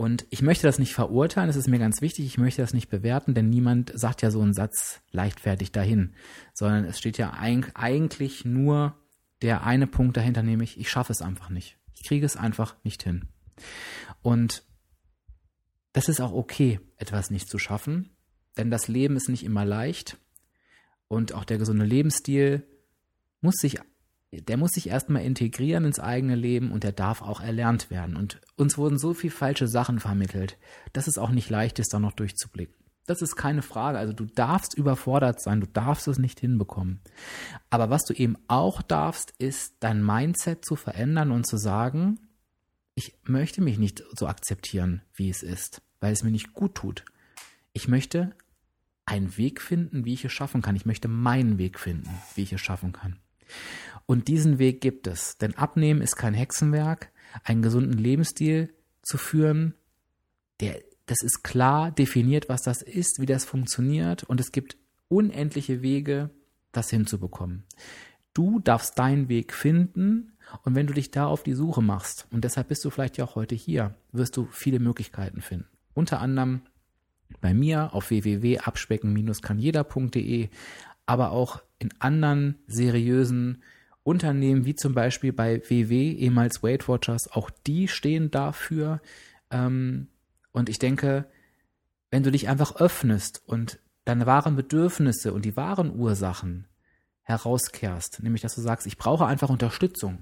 Und 0.00 0.26
ich 0.30 0.40
möchte 0.40 0.66
das 0.66 0.78
nicht 0.78 0.94
verurteilen, 0.94 1.48
das 1.48 1.56
ist 1.56 1.68
mir 1.68 1.78
ganz 1.78 2.00
wichtig, 2.00 2.24
ich 2.24 2.38
möchte 2.38 2.62
das 2.62 2.72
nicht 2.72 2.88
bewerten, 2.88 3.34
denn 3.34 3.50
niemand 3.50 3.92
sagt 3.94 4.22
ja 4.22 4.30
so 4.30 4.40
einen 4.40 4.54
Satz 4.54 5.02
leichtfertig 5.10 5.72
dahin, 5.72 6.14
sondern 6.54 6.86
es 6.86 6.98
steht 6.98 7.18
ja 7.18 7.34
eigentlich 7.34 8.46
nur 8.46 8.96
der 9.42 9.66
eine 9.66 9.86
Punkt 9.86 10.16
dahinter, 10.16 10.42
nämlich 10.42 10.80
ich 10.80 10.88
schaffe 10.88 11.12
es 11.12 11.20
einfach 11.20 11.50
nicht. 11.50 11.76
Ich 11.92 12.04
kriege 12.04 12.24
es 12.24 12.38
einfach 12.38 12.76
nicht 12.82 13.02
hin. 13.02 13.28
Und 14.22 14.62
das 15.92 16.08
ist 16.08 16.22
auch 16.22 16.32
okay, 16.32 16.80
etwas 16.96 17.30
nicht 17.30 17.50
zu 17.50 17.58
schaffen, 17.58 18.16
denn 18.56 18.70
das 18.70 18.88
Leben 18.88 19.16
ist 19.16 19.28
nicht 19.28 19.44
immer 19.44 19.66
leicht 19.66 20.16
und 21.08 21.34
auch 21.34 21.44
der 21.44 21.58
gesunde 21.58 21.84
Lebensstil 21.84 22.66
muss 23.42 23.56
sich 23.56 23.80
der 24.32 24.56
muss 24.56 24.70
sich 24.70 24.88
erstmal 24.88 25.22
integrieren 25.22 25.84
ins 25.84 25.98
eigene 25.98 26.36
Leben 26.36 26.70
und 26.70 26.84
der 26.84 26.92
darf 26.92 27.20
auch 27.20 27.40
erlernt 27.40 27.90
werden. 27.90 28.16
Und 28.16 28.40
uns 28.56 28.78
wurden 28.78 28.98
so 28.98 29.12
viel 29.12 29.30
falsche 29.30 29.66
Sachen 29.66 29.98
vermittelt, 29.98 30.56
dass 30.92 31.08
es 31.08 31.18
auch 31.18 31.30
nicht 31.30 31.50
leicht 31.50 31.78
ist, 31.78 31.92
da 31.92 31.98
noch 31.98 32.12
durchzublicken. 32.12 32.74
Das 33.06 33.22
ist 33.22 33.34
keine 33.34 33.62
Frage. 33.62 33.98
Also 33.98 34.12
du 34.12 34.26
darfst 34.26 34.74
überfordert 34.74 35.42
sein, 35.42 35.60
du 35.60 35.66
darfst 35.66 36.06
es 36.06 36.18
nicht 36.18 36.38
hinbekommen. 36.38 37.00
Aber 37.68 37.90
was 37.90 38.04
du 38.04 38.14
eben 38.14 38.36
auch 38.46 38.82
darfst, 38.82 39.34
ist 39.38 39.74
dein 39.80 40.04
Mindset 40.04 40.64
zu 40.64 40.76
verändern 40.76 41.32
und 41.32 41.44
zu 41.44 41.56
sagen, 41.56 42.20
ich 42.94 43.18
möchte 43.24 43.62
mich 43.62 43.78
nicht 43.78 44.04
so 44.16 44.28
akzeptieren, 44.28 45.02
wie 45.14 45.28
es 45.28 45.42
ist, 45.42 45.82
weil 45.98 46.12
es 46.12 46.22
mir 46.22 46.30
nicht 46.30 46.52
gut 46.52 46.76
tut. 46.76 47.04
Ich 47.72 47.88
möchte 47.88 48.30
einen 49.06 49.36
Weg 49.36 49.60
finden, 49.60 50.04
wie 50.04 50.12
ich 50.12 50.24
es 50.24 50.32
schaffen 50.32 50.62
kann. 50.62 50.76
Ich 50.76 50.86
möchte 50.86 51.08
meinen 51.08 51.58
Weg 51.58 51.80
finden, 51.80 52.10
wie 52.36 52.42
ich 52.42 52.52
es 52.52 52.60
schaffen 52.60 52.92
kann. 52.92 53.18
Und 54.06 54.28
diesen 54.28 54.58
Weg 54.58 54.80
gibt 54.80 55.06
es. 55.06 55.36
Denn 55.38 55.54
Abnehmen 55.54 56.02
ist 56.02 56.16
kein 56.16 56.34
Hexenwerk. 56.34 57.12
Einen 57.44 57.62
gesunden 57.62 57.98
Lebensstil 57.98 58.74
zu 59.02 59.16
führen, 59.18 59.74
der, 60.60 60.80
das 61.06 61.22
ist 61.22 61.44
klar 61.44 61.92
definiert, 61.92 62.48
was 62.48 62.62
das 62.62 62.82
ist, 62.82 63.20
wie 63.20 63.26
das 63.26 63.44
funktioniert. 63.44 64.24
Und 64.24 64.40
es 64.40 64.50
gibt 64.52 64.76
unendliche 65.08 65.82
Wege, 65.82 66.30
das 66.72 66.88
hinzubekommen. 66.90 67.64
Du 68.34 68.58
darfst 68.60 68.98
deinen 68.98 69.28
Weg 69.28 69.52
finden. 69.52 70.32
Und 70.64 70.74
wenn 70.74 70.88
du 70.88 70.94
dich 70.94 71.12
da 71.12 71.26
auf 71.26 71.44
die 71.44 71.54
Suche 71.54 71.82
machst, 71.82 72.26
und 72.30 72.44
deshalb 72.44 72.68
bist 72.68 72.84
du 72.84 72.90
vielleicht 72.90 73.16
ja 73.16 73.24
auch 73.24 73.36
heute 73.36 73.54
hier, 73.54 73.94
wirst 74.12 74.36
du 74.36 74.48
viele 74.50 74.80
Möglichkeiten 74.80 75.40
finden. 75.40 75.68
Unter 75.94 76.20
anderem 76.20 76.60
bei 77.40 77.54
mir 77.54 77.94
auf 77.94 78.10
www.abspecken-kannjeder.de, 78.10 80.48
aber 81.06 81.30
auch 81.30 81.62
in 81.80 81.90
anderen 81.98 82.56
seriösen 82.68 83.62
Unternehmen 84.02 84.64
wie 84.64 84.76
zum 84.76 84.94
Beispiel 84.94 85.32
bei 85.32 85.62
WW, 85.68 86.12
ehemals 86.12 86.62
Weight 86.62 86.88
Watchers, 86.88 87.28
auch 87.32 87.50
die 87.66 87.88
stehen 87.88 88.30
dafür. 88.30 89.00
Ähm, 89.50 90.08
und 90.52 90.68
ich 90.68 90.78
denke, 90.78 91.26
wenn 92.10 92.22
du 92.22 92.30
dich 92.30 92.48
einfach 92.48 92.76
öffnest 92.76 93.42
und 93.46 93.78
deine 94.04 94.26
wahren 94.26 94.56
Bedürfnisse 94.56 95.32
und 95.32 95.44
die 95.44 95.56
wahren 95.56 95.94
Ursachen 95.98 96.66
herauskehrst, 97.22 98.22
nämlich 98.22 98.42
dass 98.42 98.54
du 98.54 98.60
sagst, 98.60 98.86
ich 98.86 98.96
brauche 98.96 99.26
einfach 99.26 99.50
Unterstützung, 99.50 100.18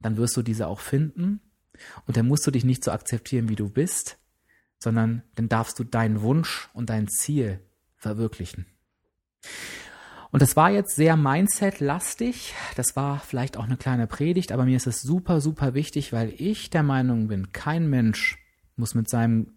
dann 0.00 0.16
wirst 0.16 0.36
du 0.36 0.42
diese 0.42 0.66
auch 0.66 0.80
finden 0.80 1.40
und 2.06 2.16
dann 2.16 2.26
musst 2.26 2.46
du 2.46 2.50
dich 2.50 2.64
nicht 2.64 2.84
so 2.84 2.90
akzeptieren, 2.90 3.48
wie 3.48 3.56
du 3.56 3.68
bist, 3.68 4.18
sondern 4.78 5.22
dann 5.34 5.48
darfst 5.48 5.78
du 5.78 5.84
deinen 5.84 6.22
Wunsch 6.22 6.70
und 6.72 6.88
dein 6.90 7.08
Ziel 7.08 7.60
verwirklichen. 7.96 8.66
Und 10.30 10.42
das 10.42 10.56
war 10.56 10.70
jetzt 10.70 10.94
sehr 10.94 11.16
Mindset-lastig. 11.16 12.54
Das 12.76 12.96
war 12.96 13.18
vielleicht 13.20 13.56
auch 13.56 13.64
eine 13.64 13.76
kleine 13.76 14.06
Predigt, 14.06 14.52
aber 14.52 14.64
mir 14.64 14.76
ist 14.76 14.86
es 14.86 15.00
super, 15.00 15.40
super 15.40 15.74
wichtig, 15.74 16.12
weil 16.12 16.34
ich 16.36 16.70
der 16.70 16.82
Meinung 16.82 17.28
bin, 17.28 17.52
kein 17.52 17.88
Mensch 17.88 18.38
muss 18.76 18.94
mit 18.94 19.08
seinem, 19.08 19.54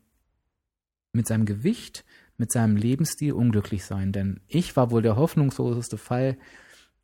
mit 1.11 1.27
seinem 1.27 1.45
Gewicht, 1.45 2.05
mit 2.37 2.51
seinem 2.51 2.75
Lebensstil 2.75 3.33
unglücklich 3.33 3.85
sein. 3.85 4.11
Denn 4.11 4.39
ich 4.47 4.75
war 4.75 4.91
wohl 4.91 5.01
der 5.01 5.17
hoffnungsloseste 5.17 5.97
Fall, 5.97 6.37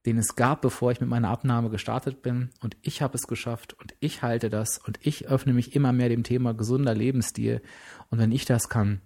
den 0.06 0.18
es 0.18 0.36
gab, 0.36 0.62
bevor 0.62 0.92
ich 0.92 1.02
mit 1.02 1.10
meiner 1.10 1.30
Abnahme 1.30 1.70
gestartet 1.70 2.22
bin. 2.22 2.50
Und 2.62 2.78
ich 2.82 3.02
habe 3.02 3.16
es 3.16 3.28
geschafft 3.28 3.74
und 3.74 3.94
ich 4.00 4.22
halte 4.22 4.50
das 4.50 4.78
und 4.78 4.98
ich 5.06 5.28
öffne 5.28 5.52
mich 5.54 5.76
immer 5.76 5.92
mehr 5.92 6.08
dem 6.08 6.24
Thema 6.24 6.54
gesunder 6.54 6.96
Lebensstil. 6.96 7.62
Und 8.10 8.18
wenn 8.18 8.32
ich 8.32 8.46
das 8.46 8.70
kann, 8.70 9.02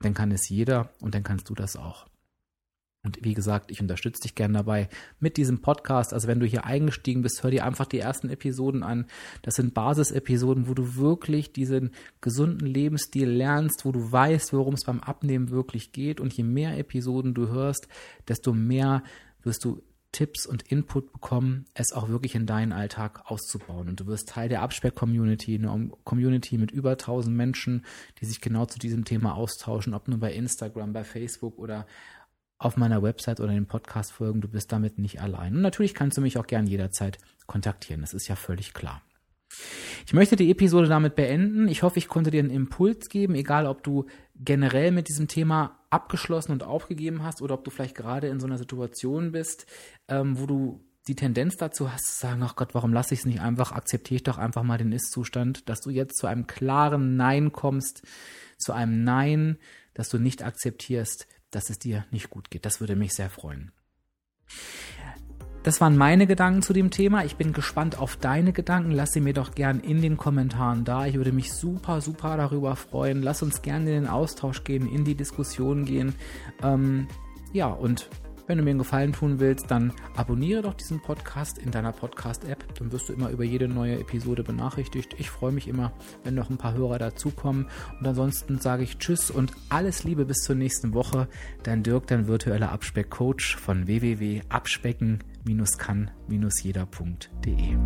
dann 0.00 0.14
kann 0.14 0.32
es 0.32 0.48
jeder 0.48 0.90
und 1.00 1.14
dann 1.14 1.22
kannst 1.22 1.50
du 1.50 1.54
das 1.54 1.76
auch. 1.76 2.06
Und 3.08 3.24
wie 3.24 3.32
gesagt, 3.32 3.70
ich 3.70 3.80
unterstütze 3.80 4.20
dich 4.20 4.34
gerne 4.34 4.52
dabei 4.52 4.90
mit 5.18 5.38
diesem 5.38 5.62
Podcast. 5.62 6.12
Also 6.12 6.28
wenn 6.28 6.40
du 6.40 6.46
hier 6.46 6.66
eingestiegen 6.66 7.22
bist, 7.22 7.42
hör 7.42 7.50
dir 7.50 7.64
einfach 7.64 7.86
die 7.86 7.98
ersten 7.98 8.28
Episoden 8.28 8.82
an. 8.82 9.06
Das 9.40 9.54
sind 9.54 9.72
Basisepisoden, 9.72 10.68
wo 10.68 10.74
du 10.74 10.96
wirklich 10.96 11.54
diesen 11.54 11.92
gesunden 12.20 12.66
Lebensstil 12.66 13.30
lernst, 13.30 13.86
wo 13.86 13.92
du 13.92 14.12
weißt, 14.12 14.52
worum 14.52 14.74
es 14.74 14.84
beim 14.84 15.00
Abnehmen 15.00 15.48
wirklich 15.48 15.92
geht. 15.92 16.20
Und 16.20 16.34
je 16.34 16.44
mehr 16.44 16.76
Episoden 16.76 17.32
du 17.32 17.48
hörst, 17.48 17.88
desto 18.28 18.52
mehr 18.52 19.02
wirst 19.42 19.64
du 19.64 19.80
Tipps 20.12 20.46
und 20.46 20.62
Input 20.62 21.12
bekommen, 21.12 21.66
es 21.74 21.92
auch 21.92 22.08
wirklich 22.08 22.34
in 22.34 22.46
deinen 22.46 22.72
Alltag 22.72 23.30
auszubauen. 23.30 23.88
Und 23.88 24.00
du 24.00 24.06
wirst 24.06 24.30
Teil 24.30 24.48
der 24.48 24.62
Abspeck-Community, 24.62 25.56
eine 25.56 25.90
Community 26.04 26.56
mit 26.56 26.70
über 26.70 26.92
1000 26.92 27.36
Menschen, 27.36 27.84
die 28.20 28.24
sich 28.24 28.40
genau 28.40 28.64
zu 28.66 28.78
diesem 28.78 29.04
Thema 29.04 29.34
austauschen, 29.34 29.94
ob 29.94 30.08
nur 30.08 30.18
bei 30.18 30.32
Instagram, 30.32 30.92
bei 30.92 31.04
Facebook 31.04 31.58
oder 31.58 31.86
auf 32.58 32.76
meiner 32.76 33.02
Website 33.02 33.40
oder 33.40 33.50
in 33.50 33.56
den 33.56 33.66
Podcast-Folgen. 33.66 34.40
Du 34.40 34.48
bist 34.48 34.72
damit 34.72 34.98
nicht 34.98 35.20
allein. 35.20 35.54
Und 35.54 35.62
natürlich 35.62 35.94
kannst 35.94 36.16
du 36.16 36.20
mich 36.20 36.38
auch 36.38 36.46
gern 36.46 36.66
jederzeit 36.66 37.18
kontaktieren. 37.46 38.00
Das 38.00 38.14
ist 38.14 38.28
ja 38.28 38.36
völlig 38.36 38.74
klar. 38.74 39.02
Ich 40.06 40.12
möchte 40.12 40.36
die 40.36 40.50
Episode 40.50 40.88
damit 40.88 41.14
beenden. 41.14 41.68
Ich 41.68 41.82
hoffe, 41.82 41.98
ich 41.98 42.08
konnte 42.08 42.30
dir 42.30 42.40
einen 42.40 42.50
Impuls 42.50 43.08
geben, 43.08 43.34
egal 43.34 43.66
ob 43.66 43.82
du 43.82 44.06
generell 44.34 44.90
mit 44.90 45.08
diesem 45.08 45.28
Thema 45.28 45.78
abgeschlossen 45.90 46.52
und 46.52 46.62
aufgegeben 46.62 47.22
hast 47.22 47.42
oder 47.42 47.54
ob 47.54 47.64
du 47.64 47.70
vielleicht 47.70 47.94
gerade 47.94 48.28
in 48.28 48.40
so 48.40 48.46
einer 48.46 48.58
Situation 48.58 49.32
bist, 49.32 49.66
ähm, 50.08 50.38
wo 50.38 50.46
du 50.46 50.84
die 51.06 51.14
Tendenz 51.14 51.56
dazu 51.56 51.90
hast 51.90 52.04
zu 52.04 52.20
sagen, 52.20 52.42
ach 52.42 52.56
Gott, 52.56 52.74
warum 52.74 52.92
lasse 52.92 53.14
ich 53.14 53.20
es 53.20 53.26
nicht 53.26 53.40
einfach, 53.40 53.72
akzeptiere 53.72 54.16
ich 54.16 54.22
doch 54.22 54.36
einfach 54.36 54.62
mal 54.62 54.76
den 54.76 54.92
Ist-Zustand, 54.92 55.68
dass 55.68 55.80
du 55.80 55.90
jetzt 55.90 56.18
zu 56.18 56.26
einem 56.26 56.46
klaren 56.46 57.16
Nein 57.16 57.50
kommst, 57.50 58.02
zu 58.58 58.72
einem 58.72 59.04
Nein, 59.04 59.58
dass 59.94 60.10
du 60.10 60.18
nicht 60.18 60.42
akzeptierst, 60.42 61.26
dass 61.50 61.70
es 61.70 61.78
dir 61.78 62.04
nicht 62.10 62.30
gut 62.30 62.50
geht. 62.50 62.64
Das 62.64 62.80
würde 62.80 62.96
mich 62.96 63.14
sehr 63.14 63.30
freuen. 63.30 63.72
Das 65.64 65.80
waren 65.80 65.96
meine 65.96 66.26
Gedanken 66.26 66.62
zu 66.62 66.72
dem 66.72 66.90
Thema. 66.90 67.24
Ich 67.24 67.36
bin 67.36 67.52
gespannt 67.52 67.98
auf 67.98 68.16
deine 68.16 68.52
Gedanken. 68.52 68.92
Lass 68.92 69.12
sie 69.12 69.20
mir 69.20 69.34
doch 69.34 69.54
gern 69.54 69.80
in 69.80 70.00
den 70.00 70.16
Kommentaren 70.16 70.84
da. 70.84 71.06
Ich 71.06 71.14
würde 71.14 71.32
mich 71.32 71.52
super, 71.52 72.00
super 72.00 72.36
darüber 72.36 72.76
freuen. 72.76 73.22
Lass 73.22 73.42
uns 73.42 73.60
gerne 73.60 73.90
in 73.90 74.04
den 74.04 74.06
Austausch 74.06 74.64
gehen, 74.64 74.88
in 74.88 75.04
die 75.04 75.14
Diskussion 75.16 75.84
gehen. 75.84 76.14
Ähm, 76.62 77.08
ja, 77.52 77.66
und 77.66 78.08
wenn 78.48 78.58
du 78.58 78.64
mir 78.64 78.70
einen 78.70 78.80
Gefallen 78.80 79.12
tun 79.12 79.38
willst, 79.38 79.70
dann 79.70 79.92
abonniere 80.16 80.62
doch 80.62 80.74
diesen 80.74 81.00
Podcast 81.00 81.58
in 81.58 81.70
deiner 81.70 81.92
Podcast-App. 81.92 82.74
Dann 82.74 82.90
wirst 82.90 83.08
du 83.08 83.12
immer 83.12 83.30
über 83.30 83.44
jede 83.44 83.68
neue 83.68 84.00
Episode 84.00 84.42
benachrichtigt. 84.42 85.14
Ich 85.18 85.30
freue 85.30 85.52
mich 85.52 85.68
immer, 85.68 85.92
wenn 86.24 86.34
noch 86.34 86.50
ein 86.50 86.58
paar 86.58 86.74
Hörer 86.74 86.98
dazukommen. 86.98 87.66
Und 88.00 88.06
ansonsten 88.08 88.58
sage 88.58 88.82
ich 88.82 88.98
Tschüss 88.98 89.30
und 89.30 89.52
alles 89.68 90.02
Liebe 90.02 90.24
bis 90.24 90.38
zur 90.38 90.56
nächsten 90.56 90.92
Woche. 90.94 91.28
Dein 91.62 91.84
Dirk, 91.84 92.08
dein 92.08 92.26
virtueller 92.26 92.72
Abspeck-Coach 92.72 93.54
von 93.54 93.86
www.abspecken.com 93.86 95.28
kann-jeder.de. 95.78 97.76